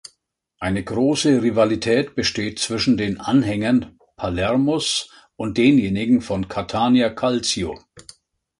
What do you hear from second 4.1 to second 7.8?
Palermos und denjenigen von Catania Calcio.